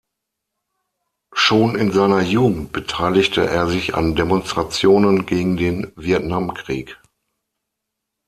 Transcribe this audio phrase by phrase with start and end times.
[1.31, 6.97] Schon in seiner Jugend beteiligte er sich an Demonstrationen gegen den Vietnamkrieg.